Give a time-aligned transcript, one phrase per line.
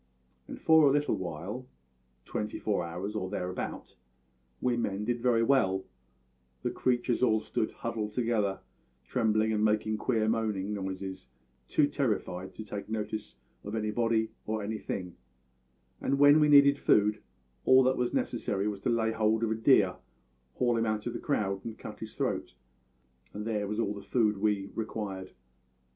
[0.47, 1.67] And for a little while
[2.25, 3.95] twenty four hours, or thereabout
[4.59, 5.85] we men did very well;
[6.63, 8.61] the creatures all stood huddled together,
[9.05, 11.27] trembling and making queer moaning, noises,
[11.67, 15.17] too terrified to take notice of anybody or anything,
[16.01, 17.21] and when we needed food
[17.63, 19.97] all that was necessary was to lay hold of a deer,
[20.55, 22.55] haul him out of the crowd, and cut his throat
[23.35, 25.33] and there was all the food we required.